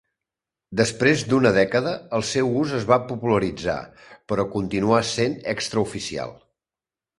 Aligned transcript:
Després 0.79 1.25
d'una 1.33 1.51
dècada, 1.57 1.91
el 2.19 2.25
seu 2.29 2.49
ús 2.63 2.73
es 2.79 2.89
va 2.93 2.99
popularitzar, 3.11 3.77
però 4.33 4.49
continuà 4.57 5.05
sent 5.13 5.39
extraoficial. 5.57 6.37